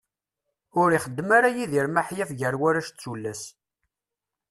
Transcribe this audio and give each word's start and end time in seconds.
Ur 0.81 0.89
ixeddem 0.97 1.29
ara 1.37 1.49
Yidir 1.55 1.87
maḥyaf 1.89 2.29
gar 2.39 2.55
warrac 2.61 2.87
d 2.91 2.97
tullas. 3.01 3.41